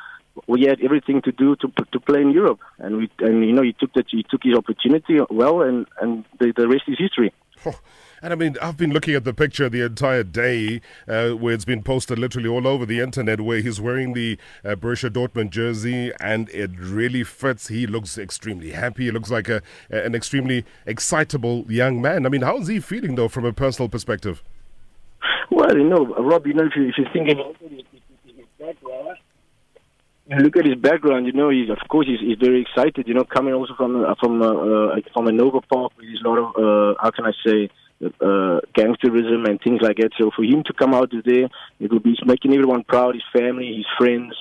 we 0.47 0.63
had 0.63 0.79
everything 0.81 1.21
to 1.23 1.31
do 1.31 1.55
to 1.57 1.67
to 1.91 1.99
play 1.99 2.21
in 2.21 2.31
Europe, 2.31 2.59
and 2.79 2.97
we 2.97 3.09
and 3.19 3.45
you 3.45 3.53
know 3.53 3.61
he 3.61 3.73
took 3.73 3.93
that 3.93 4.05
he 4.09 4.23
took 4.29 4.43
his 4.43 4.55
opportunity 4.55 5.19
well, 5.29 5.61
and 5.61 5.87
and 6.01 6.25
the, 6.39 6.53
the 6.55 6.67
rest 6.67 6.83
is 6.87 6.97
history. 6.97 7.33
Oh, 7.65 7.79
and 8.23 8.33
I 8.33 8.35
mean, 8.35 8.55
I've 8.61 8.77
been 8.77 8.91
looking 8.91 9.15
at 9.15 9.23
the 9.23 9.33
picture 9.33 9.67
the 9.67 9.85
entire 9.85 10.23
day, 10.23 10.81
uh, 11.07 11.29
where 11.31 11.53
it's 11.53 11.65
been 11.65 11.83
posted 11.83 12.19
literally 12.19 12.49
all 12.49 12.67
over 12.67 12.85
the 12.85 12.99
internet, 12.99 13.41
where 13.41 13.61
he's 13.61 13.81
wearing 13.81 14.13
the 14.13 14.37
uh, 14.63 14.75
Borussia 14.75 15.09
Dortmund 15.09 15.49
jersey, 15.49 16.11
and 16.19 16.49
it 16.49 16.71
really 16.77 17.23
fits. 17.23 17.67
He 17.67 17.87
looks 17.87 18.17
extremely 18.17 18.71
happy. 18.71 19.05
He 19.05 19.11
looks 19.11 19.31
like 19.31 19.49
a 19.49 19.61
an 19.89 20.15
extremely 20.15 20.65
excitable 20.85 21.65
young 21.67 22.01
man. 22.01 22.25
I 22.25 22.29
mean, 22.29 22.41
how 22.41 22.57
is 22.57 22.67
he 22.67 22.79
feeling 22.79 23.15
though, 23.15 23.27
from 23.27 23.45
a 23.45 23.53
personal 23.53 23.89
perspective? 23.89 24.43
Well, 25.49 25.77
you 25.77 25.83
know, 25.83 26.05
Rob, 26.05 26.47
you 26.47 26.53
know, 26.53 26.65
if, 26.65 26.75
you, 26.75 26.87
if 26.87 26.97
you're 26.97 27.11
thinking 27.11 27.37
look 30.39 30.55
at 30.57 30.65
his 30.65 30.75
background, 30.75 31.25
you 31.25 31.33
know, 31.33 31.49
he's 31.49 31.69
of 31.69 31.79
course 31.89 32.07
he's, 32.07 32.19
he's 32.19 32.37
very 32.39 32.61
excited. 32.61 33.07
You 33.07 33.13
know, 33.13 33.23
coming 33.23 33.53
also 33.53 33.73
from 33.75 34.03
uh, 34.03 34.15
from 34.19 34.41
uh, 34.41 34.47
uh, 34.47 34.95
from 35.13 35.25
Hanover 35.25 35.59
Park 35.71 35.91
with 35.97 36.07
a 36.07 36.29
lot 36.29 36.37
of 36.39 36.47
uh, 36.55 37.01
how 37.01 37.11
can 37.11 37.25
I 37.25 37.33
say 37.45 37.69
uh, 38.05 38.59
gangsterism 38.77 39.47
and 39.47 39.59
things 39.61 39.79
like 39.81 39.97
that. 39.97 40.11
So 40.19 40.31
for 40.35 40.43
him 40.43 40.63
to 40.65 40.73
come 40.73 40.93
out 40.93 41.11
today, 41.11 41.47
it 41.79 41.91
will 41.91 41.99
be 41.99 42.17
making 42.25 42.53
everyone 42.53 42.83
proud, 42.83 43.15
his 43.15 43.23
family, 43.33 43.75
his 43.75 43.85
friends, 43.97 44.33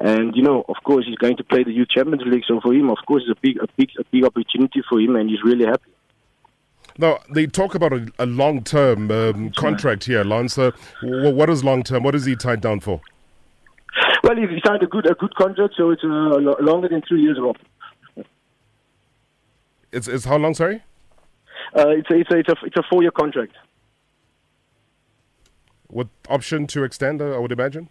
And 0.00 0.34
you 0.34 0.42
know, 0.42 0.64
of 0.66 0.76
course, 0.82 1.04
he's 1.06 1.16
going 1.16 1.36
to 1.36 1.44
play 1.44 1.62
the 1.62 1.72
Youth 1.72 1.90
Champions 1.90 2.22
League. 2.24 2.44
So 2.48 2.60
for 2.62 2.72
him, 2.72 2.90
of 2.90 2.96
course, 3.06 3.22
it's 3.28 3.38
a 3.38 3.40
big, 3.42 3.58
a 3.62 3.68
big, 3.76 3.90
a 3.98 4.04
big 4.10 4.24
opportunity 4.24 4.82
for 4.88 4.98
him, 4.98 5.14
and 5.16 5.28
he's 5.28 5.42
really 5.44 5.66
happy. 5.66 5.90
Now 6.96 7.18
they 7.32 7.46
talk 7.46 7.74
about 7.74 7.92
a, 7.92 8.10
a 8.18 8.26
long-term 8.26 9.10
um, 9.10 9.50
contract 9.50 10.04
here, 10.04 10.24
Lancer. 10.24 10.72
What 11.02 11.50
is 11.50 11.62
long-term? 11.62 12.02
What 12.02 12.14
is 12.14 12.24
he 12.24 12.34
tied 12.34 12.62
down 12.62 12.80
for? 12.80 13.00
Well, 14.22 14.36
he 14.36 14.60
signed 14.64 14.82
a 14.82 14.86
good, 14.86 15.10
a 15.10 15.14
good 15.14 15.34
contract, 15.34 15.74
so 15.76 15.90
it's 15.90 16.04
uh, 16.04 16.08
longer 16.08 16.88
than 16.88 17.02
three 17.08 17.22
years, 17.22 17.38
Rob. 17.40 17.56
It's, 19.92 20.06
it's 20.06 20.24
how 20.24 20.36
long? 20.36 20.54
Sorry. 20.54 20.82
Uh, 21.76 21.88
it's 21.88 22.10
a, 22.10 22.14
it's 22.14 22.30
a, 22.30 22.38
it's 22.38 22.48
a, 22.48 22.54
it's 22.64 22.76
a 22.76 22.82
four-year 22.88 23.10
contract. 23.10 23.54
With 25.90 26.08
option 26.28 26.66
to 26.68 26.84
extend, 26.84 27.20
uh, 27.20 27.34
I 27.34 27.38
would 27.38 27.52
imagine. 27.52 27.88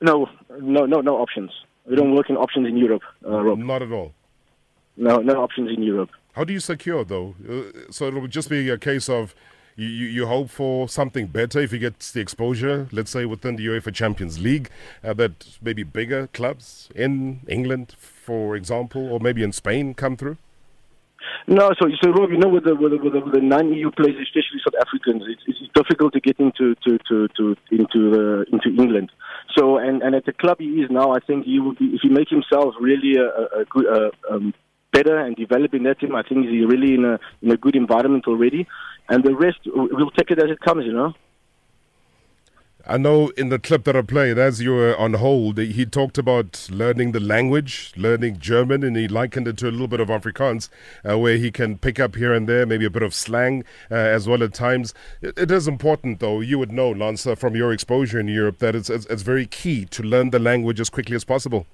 No, 0.00 0.28
no, 0.60 0.86
no, 0.86 1.00
no 1.00 1.16
options. 1.16 1.50
We 1.86 1.96
don't 1.96 2.14
work 2.14 2.30
in 2.30 2.36
options 2.36 2.66
in 2.68 2.76
Europe, 2.76 3.02
uh, 3.26 3.42
Rob. 3.42 3.58
Not 3.58 3.82
at 3.82 3.92
all. 3.92 4.14
No, 4.96 5.18
no 5.18 5.42
options 5.42 5.70
in 5.70 5.82
Europe. 5.82 6.10
How 6.32 6.44
do 6.44 6.52
you 6.52 6.60
secure 6.60 7.04
though? 7.04 7.34
Uh, 7.48 7.90
so 7.90 8.06
it'll 8.06 8.26
just 8.28 8.48
be 8.48 8.68
a 8.70 8.78
case 8.78 9.08
of 9.08 9.34
you, 9.80 9.88
you, 9.88 10.06
you 10.08 10.26
hope 10.26 10.50
for 10.50 10.88
something 10.88 11.26
better 11.26 11.58
if 11.58 11.70
he 11.70 11.78
gets 11.78 12.12
the 12.12 12.20
exposure, 12.20 12.86
let's 12.92 13.10
say 13.10 13.24
within 13.24 13.56
the 13.56 13.66
UEFA 13.66 13.94
Champions 13.94 14.38
League, 14.38 14.68
uh, 15.02 15.14
that 15.14 15.56
maybe 15.62 15.82
bigger 15.82 16.26
clubs 16.28 16.90
in 16.94 17.40
England, 17.48 17.94
for 17.98 18.56
example, 18.56 19.10
or 19.10 19.18
maybe 19.20 19.42
in 19.42 19.52
Spain 19.52 19.94
come 19.94 20.16
through. 20.18 20.36
No, 21.46 21.70
so 21.78 21.88
so 22.02 22.10
Rob, 22.12 22.30
you 22.30 22.38
know, 22.38 22.48
with 22.48 22.64
the 22.64 22.74
with 22.74 22.92
the, 22.92 22.98
with 22.98 23.12
the, 23.12 23.20
the 23.32 23.40
non-EU 23.40 23.90
players, 23.92 24.16
especially 24.22 24.60
South 24.64 24.80
Africans, 24.80 25.22
it's, 25.26 25.42
it's 25.46 25.72
difficult 25.74 26.12
to 26.14 26.20
get 26.20 26.38
into 26.38 26.74
to, 26.76 26.98
to, 27.08 27.28
to 27.36 27.56
into 27.70 28.10
the 28.10 28.46
into 28.52 28.68
England. 28.82 29.10
So 29.56 29.78
and, 29.78 30.02
and 30.02 30.14
at 30.14 30.24
the 30.24 30.32
club 30.32 30.58
he 30.60 30.82
is 30.82 30.90
now, 30.90 31.12
I 31.12 31.20
think 31.20 31.44
he 31.44 31.60
will 31.60 31.74
be 31.74 31.86
if 31.86 32.00
he 32.02 32.08
makes 32.08 32.30
himself 32.30 32.74
really 32.80 33.16
a, 33.16 33.24
a, 33.24 33.60
a 33.60 33.64
good 33.66 33.86
uh, 33.86 34.10
um, 34.30 34.54
better 34.92 35.18
and 35.18 35.36
developing 35.36 35.82
that 35.84 36.00
team. 36.00 36.14
I 36.14 36.22
think 36.22 36.46
he's 36.46 36.66
really 36.66 36.94
in 36.94 37.04
a 37.04 37.18
in 37.42 37.50
a 37.50 37.56
good 37.56 37.76
environment 37.76 38.26
already, 38.26 38.66
and 39.10 39.22
the 39.24 39.34
rest 39.34 39.58
we'll 39.66 40.10
take 40.12 40.30
it 40.30 40.38
as 40.38 40.50
it 40.50 40.60
comes. 40.60 40.86
You 40.86 40.92
know. 40.92 41.14
I 42.86 42.96
know 42.96 43.28
in 43.36 43.50
the 43.50 43.58
clip 43.58 43.84
that 43.84 43.94
I 43.94 44.00
played, 44.00 44.38
as 44.38 44.62
you 44.62 44.72
were 44.72 44.96
on 44.96 45.14
hold, 45.14 45.58
he 45.58 45.84
talked 45.84 46.16
about 46.16 46.66
learning 46.70 47.12
the 47.12 47.20
language, 47.20 47.92
learning 47.94 48.38
German, 48.38 48.82
and 48.82 48.96
he 48.96 49.06
likened 49.06 49.46
it 49.46 49.58
to 49.58 49.68
a 49.68 49.70
little 49.70 49.86
bit 49.86 50.00
of 50.00 50.08
Afrikaans, 50.08 50.70
uh, 51.08 51.18
where 51.18 51.36
he 51.36 51.50
can 51.50 51.76
pick 51.76 52.00
up 52.00 52.16
here 52.16 52.32
and 52.32 52.48
there, 52.48 52.64
maybe 52.64 52.86
a 52.86 52.90
bit 52.90 53.02
of 53.02 53.14
slang 53.14 53.64
uh, 53.90 53.94
as 53.94 54.26
well 54.26 54.42
at 54.42 54.54
times. 54.54 54.94
It, 55.20 55.38
it 55.38 55.50
is 55.50 55.68
important, 55.68 56.20
though. 56.20 56.40
You 56.40 56.58
would 56.58 56.72
know, 56.72 56.90
Lancer, 56.90 57.36
from 57.36 57.54
your 57.54 57.70
exposure 57.70 58.18
in 58.18 58.28
Europe, 58.28 58.58
that 58.60 58.74
it's, 58.74 58.88
it's, 58.88 59.04
it's 59.06 59.22
very 59.22 59.46
key 59.46 59.84
to 59.84 60.02
learn 60.02 60.30
the 60.30 60.38
language 60.38 60.80
as 60.80 60.88
quickly 60.88 61.14
as 61.14 61.24
possible. 61.24 61.66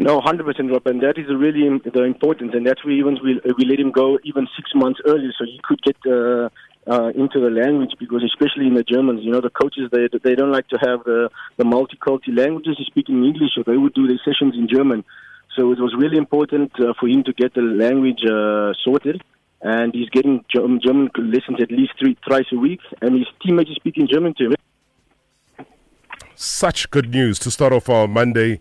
No, 0.00 0.18
hundred 0.22 0.44
percent, 0.46 0.72
Rob, 0.72 0.86
and 0.86 1.02
that 1.02 1.18
is 1.18 1.26
really 1.28 1.68
the 1.84 2.04
importance, 2.04 2.52
and 2.54 2.66
that's 2.66 2.82
why 2.82 2.92
even 2.92 3.18
we 3.22 3.38
we 3.58 3.66
let 3.66 3.78
him 3.78 3.90
go 3.90 4.18
even 4.24 4.48
six 4.56 4.70
months 4.74 4.98
earlier, 5.06 5.30
so 5.38 5.44
he 5.44 5.60
could 5.62 5.82
get 5.82 5.96
uh, 6.06 6.48
uh, 6.90 7.08
into 7.08 7.38
the 7.38 7.50
language 7.50 7.92
because, 7.98 8.24
especially 8.24 8.66
in 8.66 8.72
the 8.72 8.82
Germans, 8.82 9.20
you 9.22 9.30
know, 9.30 9.42
the 9.42 9.50
coaches 9.50 9.90
they 9.92 10.08
they 10.24 10.34
don't 10.34 10.52
like 10.52 10.68
to 10.68 10.78
have 10.78 11.04
the 11.04 11.28
the 11.58 11.64
multicultural 11.64 12.34
languages. 12.34 12.76
They 12.78 12.84
speak 12.84 13.10
in 13.10 13.22
English, 13.22 13.50
so 13.54 13.62
they 13.62 13.76
would 13.76 13.92
do 13.92 14.06
their 14.06 14.20
sessions 14.24 14.54
in 14.54 14.68
German. 14.72 15.04
So 15.54 15.70
it 15.70 15.78
was 15.78 15.94
really 15.94 16.16
important 16.16 16.72
uh, 16.80 16.94
for 16.98 17.06
him 17.06 17.22
to 17.24 17.34
get 17.34 17.52
the 17.52 17.60
language 17.60 18.24
uh, 18.24 18.72
sorted, 18.82 19.22
and 19.60 19.92
he's 19.92 20.08
getting 20.08 20.46
German 20.48 21.10
lessons 21.18 21.60
at 21.60 21.70
least 21.70 21.92
three 22.00 22.16
thrice 22.26 22.50
a 22.54 22.56
week, 22.56 22.80
and 23.02 23.18
his 23.18 23.28
teammates 23.42 23.70
are 23.70 23.74
speaking 23.74 24.08
German 24.10 24.32
to 24.38 24.44
him. 24.46 25.66
Such 26.36 26.90
good 26.90 27.10
news 27.10 27.38
to 27.40 27.50
start 27.50 27.74
off 27.74 27.90
our 27.90 28.08
Monday. 28.08 28.60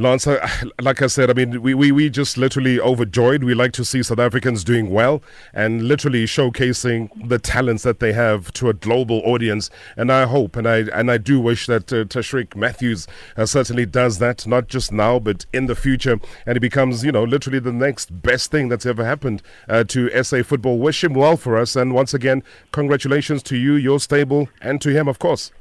Lance, 0.00 0.26
like 0.80 1.02
I 1.02 1.08
said, 1.08 1.28
I 1.28 1.34
mean, 1.34 1.60
we, 1.60 1.74
we, 1.74 1.92
we 1.92 2.08
just 2.08 2.38
literally 2.38 2.80
overjoyed. 2.80 3.44
We 3.44 3.52
like 3.52 3.72
to 3.72 3.84
see 3.84 4.02
South 4.02 4.18
Africans 4.18 4.64
doing 4.64 4.88
well 4.88 5.22
and 5.52 5.82
literally 5.82 6.24
showcasing 6.24 7.28
the 7.28 7.38
talents 7.38 7.82
that 7.82 8.00
they 8.00 8.14
have 8.14 8.50
to 8.54 8.70
a 8.70 8.72
global 8.72 9.20
audience. 9.26 9.68
And 9.98 10.10
I 10.10 10.24
hope 10.24 10.56
and 10.56 10.66
I 10.66 10.78
and 10.94 11.10
I 11.10 11.18
do 11.18 11.38
wish 11.38 11.66
that 11.66 11.92
uh, 11.92 12.04
Tashreeq 12.04 12.56
Matthews 12.56 13.06
uh, 13.36 13.44
certainly 13.44 13.84
does 13.84 14.18
that, 14.20 14.46
not 14.46 14.68
just 14.68 14.90
now, 14.90 15.18
but 15.18 15.44
in 15.52 15.66
the 15.66 15.74
future. 15.74 16.18
And 16.46 16.56
it 16.56 16.60
becomes, 16.60 17.04
you 17.04 17.12
know, 17.12 17.24
literally 17.24 17.58
the 17.58 17.72
next 17.72 18.22
best 18.22 18.50
thing 18.50 18.70
that's 18.70 18.86
ever 18.86 19.04
happened 19.04 19.42
uh, 19.68 19.84
to 19.84 20.24
SA 20.24 20.44
football. 20.44 20.78
Wish 20.78 21.04
him 21.04 21.12
well 21.12 21.36
for 21.36 21.58
us. 21.58 21.76
And 21.76 21.92
once 21.92 22.14
again, 22.14 22.42
congratulations 22.72 23.42
to 23.42 23.56
you, 23.56 23.74
your 23.74 24.00
stable, 24.00 24.48
and 24.62 24.80
to 24.80 24.90
him, 24.90 25.08
of 25.08 25.18
course. 25.18 25.52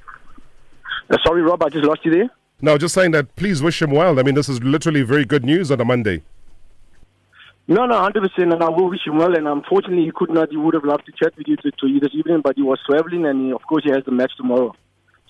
Uh, 1.10 1.18
sorry, 1.26 1.42
Rob, 1.42 1.62
I 1.62 1.68
just 1.68 1.84
lost 1.84 2.06
you 2.06 2.12
there. 2.12 2.30
No, 2.62 2.78
just 2.78 2.94
saying 2.94 3.12
that 3.12 3.36
please 3.36 3.62
wish 3.62 3.82
him 3.82 3.92
well. 3.92 4.20
I 4.20 4.24
mean, 4.24 4.36
this 4.36 4.50
is 4.50 4.62
literally 4.62 5.04
very 5.04 5.26
good 5.26 5.46
news 5.46 5.72
on 5.72 5.80
a 5.80 5.86
Monday. 5.86 6.24
No, 7.68 7.86
no, 7.86 8.00
hundred 8.00 8.22
percent, 8.22 8.52
and 8.52 8.64
I 8.64 8.70
will 8.70 8.90
wish 8.90 9.06
him 9.06 9.18
well. 9.18 9.36
And 9.36 9.48
unfortunately, 9.48 10.06
he 10.06 10.12
could 10.14 10.32
not. 10.32 10.50
He 10.50 10.58
would 10.58 10.74
have 10.74 10.84
loved 10.84 11.06
to 11.06 11.12
chat 11.12 11.38
with 11.38 11.48
you 11.48 11.56
to, 11.58 11.72
to 11.72 11.88
you 11.88 12.00
this 12.00 12.14
evening, 12.14 12.42
but 12.44 12.56
he 12.56 12.64
was 12.64 12.80
traveling, 12.90 13.26
and 13.26 13.46
he, 13.46 13.52
of 13.54 13.62
course, 13.62 13.84
he 13.86 13.92
has 13.92 14.04
the 14.06 14.12
match 14.12 14.32
tomorrow. 14.36 14.74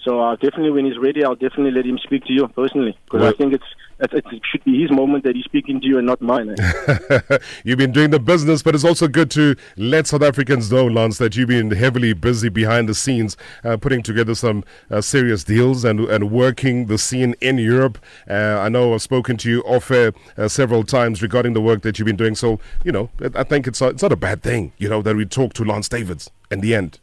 So 0.04 0.22
uh, 0.22 0.36
definitely, 0.36 0.72
when 0.72 0.86
he's 0.86 0.98
ready, 0.98 1.24
I'll 1.24 1.36
definitely 1.36 1.72
let 1.72 1.86
him 1.86 1.98
speak 1.98 2.24
to 2.26 2.34
you 2.34 2.48
personally 2.48 2.98
because 3.06 3.22
well, 3.22 3.30
I 3.30 3.34
think 3.34 3.54
it's 3.54 3.66
it 4.00 4.42
should 4.50 4.64
be 4.64 4.82
his 4.82 4.92
moment 4.92 5.26
that 5.26 5.36
he's 5.36 5.44
speaking 5.46 5.82
to 5.82 5.88
you 5.88 5.98
and 5.98 6.08
not 6.08 6.22
mine. 6.22 6.56
Eh? 6.58 7.38
you've 7.66 7.78
been 7.78 7.92
doing 7.92 8.12
the 8.12 8.20
business, 8.20 8.64
but 8.64 8.74
it's 8.74 8.86
also 8.86 9.08
good 9.08 9.30
to 9.32 9.56
let 9.76 10.08
South 10.08 10.22
Africans 10.22 10.72
know, 10.72 10.88
Lance, 10.88 11.18
that 11.18 11.36
you've 11.36 11.50
been 11.50 11.72
heavily 11.72 12.14
busy 12.14 12.48
behind 12.48 12.88
the 12.88 12.94
scenes, 12.94 13.36
uh, 13.66 13.76
putting 13.76 14.02
together 14.02 14.36
some 14.36 14.64
uh, 14.90 15.02
serious 15.02 15.44
deals 15.44 15.84
and 15.84 16.00
and 16.02 16.32
working 16.32 16.86
the 16.86 16.98
scene 16.98 17.36
in 17.42 17.58
Europe. 17.58 17.98
Uh, 18.30 18.60
I 18.60 18.70
know 18.70 18.94
I've 18.94 19.02
spoken 19.02 19.36
to 19.38 19.50
you 19.50 19.62
off 19.64 19.92
air 19.92 20.14
uh, 20.38 20.48
several 20.48 20.84
times 20.84 21.22
regarding 21.22 21.54
the 21.54 21.62
work 21.62 21.82
that 21.82 22.00
you've 22.00 22.06
been 22.06 22.16
doing. 22.16 22.36
So 22.36 22.60
you 22.86 22.92
know, 22.92 23.10
I 23.36 23.44
think 23.44 23.68
it's 23.68 23.82
it's 23.82 24.02
not 24.02 24.14
a 24.14 24.18
bad 24.18 24.42
thing, 24.42 24.72
you 24.78 24.88
know, 24.88 25.02
that 25.02 25.16
we 25.16 25.26
talk 25.26 25.54
to 25.54 25.66
Lance 25.66 25.90
Davids 25.90 26.32
in 26.50 26.62
the 26.62 26.74
end. 26.74 27.00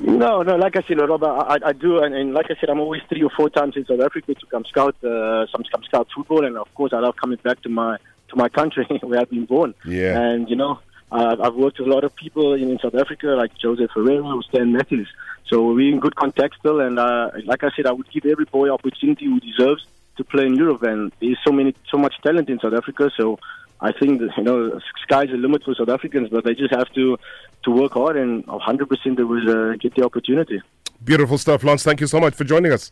No, 0.00 0.42
no. 0.42 0.56
Like 0.56 0.76
I 0.76 0.82
said, 0.82 0.98
Rob, 0.98 1.22
I, 1.22 1.58
I 1.64 1.72
do, 1.72 2.02
and, 2.02 2.14
and, 2.14 2.32
like 2.32 2.46
I 2.46 2.54
said, 2.58 2.70
I'm 2.70 2.80
always 2.80 3.02
three 3.08 3.22
or 3.22 3.30
four 3.30 3.50
times 3.50 3.76
in 3.76 3.84
South 3.84 4.00
Africa 4.00 4.34
to 4.34 4.46
come 4.46 4.64
scout 4.64 4.96
uh, 5.04 5.46
some 5.48 5.62
come 5.70 5.82
scout 5.84 6.08
football, 6.14 6.44
and 6.44 6.56
of 6.56 6.74
course, 6.74 6.92
I 6.92 7.00
love 7.00 7.16
coming 7.16 7.38
back 7.42 7.60
to 7.62 7.68
my 7.68 7.98
to 8.28 8.36
my 8.36 8.48
country 8.48 8.86
where 9.02 9.20
I've 9.20 9.30
been 9.30 9.44
born. 9.44 9.74
Yeah. 9.84 10.18
And 10.18 10.48
you 10.48 10.56
know, 10.56 10.80
uh, 11.12 11.36
I've 11.42 11.54
worked 11.54 11.78
with 11.78 11.88
a 11.88 11.90
lot 11.90 12.04
of 12.04 12.14
people 12.16 12.54
in, 12.54 12.70
in 12.70 12.78
South 12.78 12.94
Africa, 12.94 13.28
like 13.28 13.56
Joseph 13.58 13.90
Ferreira 13.92 14.24
or 14.24 14.42
Stan 14.44 14.72
Matthews. 14.72 15.08
So 15.48 15.72
we're 15.72 15.92
in 15.92 16.00
good 16.00 16.16
contact 16.16 16.56
still, 16.58 16.80
and 16.80 16.98
uh, 16.98 17.30
like 17.44 17.62
I 17.62 17.70
said, 17.76 17.86
I 17.86 17.92
would 17.92 18.10
give 18.10 18.24
every 18.24 18.46
boy 18.46 18.70
opportunity 18.70 19.26
who 19.26 19.38
deserves 19.40 19.84
to 20.16 20.24
play 20.24 20.46
in 20.46 20.54
Europe, 20.54 20.82
and 20.82 21.12
there's 21.20 21.38
so 21.44 21.52
many, 21.52 21.74
so 21.90 21.98
much 21.98 22.14
talent 22.22 22.48
in 22.48 22.58
South 22.60 22.74
Africa. 22.74 23.10
So 23.16 23.38
I 23.82 23.92
think 23.92 24.20
that, 24.20 24.30
you 24.36 24.42
know, 24.42 24.78
sky's 25.02 25.28
the 25.30 25.36
limit 25.36 25.62
for 25.64 25.74
South 25.74 25.88
Africans, 25.88 26.28
but 26.30 26.44
they 26.44 26.54
just 26.54 26.74
have 26.74 26.92
to 26.94 27.16
to 27.62 27.70
work 27.70 27.92
hard, 27.92 28.16
and 28.16 28.46
100% 28.46 29.16
they 29.16 29.22
will 29.22 29.50
uh, 29.72 29.76
get 29.76 29.94
the 29.94 30.02
opportunity. 30.02 30.62
Beautiful 31.04 31.36
stuff, 31.36 31.62
Lance. 31.62 31.82
Thank 31.82 32.00
you 32.00 32.06
so 32.06 32.18
much 32.18 32.34
for 32.34 32.44
joining 32.44 32.72
us. 32.72 32.90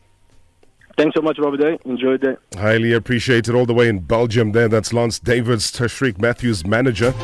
Thanks 0.99 1.15
so 1.15 1.23
much, 1.23 1.39
Robert 1.39 1.59
Day. 1.59 1.79
Enjoy 1.85 2.19
the 2.19 2.19
day. 2.19 2.59
Highly 2.59 2.93
appreciated 2.93 3.55
all 3.55 3.67
the 3.67 3.73
way 3.73 3.89
in 3.89 4.01
Belgium 4.01 4.53
there. 4.53 4.69
That's 4.69 4.93
Lance 4.93 5.19
Davids, 5.19 5.71
Tashreeq 5.73 6.19
Matthews' 6.21 6.67
manager. 6.67 7.15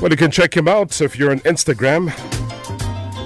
Well, 0.00 0.10
you 0.10 0.16
can 0.16 0.30
check 0.30 0.56
him 0.56 0.68
out 0.68 1.00
if 1.00 1.18
you're 1.18 1.30
on 1.30 1.40
Instagram. 1.40 2.12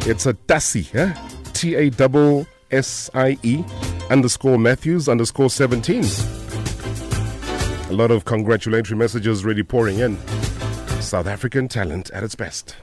It's 0.07 0.27
a 0.27 0.35
Tassie, 0.35 0.95
eh? 0.95 1.15
T 1.53 1.75
A 1.75 1.91
double 1.91 2.47
S 2.71 3.11
I 3.13 3.39
E 3.43 3.63
underscore 4.09 4.59
Matthews 4.59 5.09
underscore 5.09 5.51
17. 5.51 6.40
A 7.91 7.93
lot 7.93 8.13
of 8.13 8.25
congratulatory 8.25 8.97
messages 8.97 9.45
really 9.45 9.65
pouring 9.65 9.99
in. 9.99 10.17
South 11.01 11.27
African 11.27 11.67
talent 11.67 12.09
at 12.11 12.23
its 12.23 12.37
best. 12.37 12.77